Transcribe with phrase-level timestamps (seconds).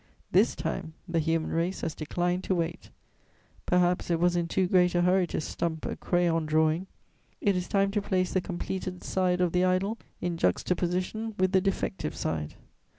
[0.31, 2.89] This time, the human race has declined to wait:
[3.67, 6.87] perhaps it was in too great a hurry to stump a crayon drawing.
[7.39, 11.61] It is time to place the completed side of the idol in juxtaposition with the
[11.61, 12.55] defective side.